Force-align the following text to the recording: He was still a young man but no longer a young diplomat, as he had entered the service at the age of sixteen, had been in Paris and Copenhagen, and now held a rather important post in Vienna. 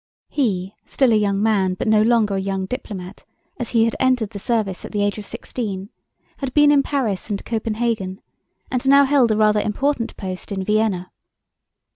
He 0.29 0.73
was 0.83 0.93
still 0.93 1.13
a 1.13 1.15
young 1.15 1.43
man 1.43 1.75
but 1.75 1.87
no 1.87 2.01
longer 2.01 2.33
a 2.33 2.39
young 2.41 2.65
diplomat, 2.65 3.23
as 3.59 3.69
he 3.69 3.85
had 3.85 3.95
entered 3.99 4.31
the 4.31 4.39
service 4.39 4.83
at 4.83 4.91
the 4.91 5.03
age 5.05 5.19
of 5.19 5.27
sixteen, 5.27 5.91
had 6.39 6.55
been 6.55 6.71
in 6.71 6.81
Paris 6.81 7.29
and 7.29 7.45
Copenhagen, 7.45 8.19
and 8.71 8.89
now 8.89 9.05
held 9.05 9.31
a 9.31 9.37
rather 9.37 9.61
important 9.61 10.17
post 10.17 10.51
in 10.51 10.63
Vienna. 10.63 11.11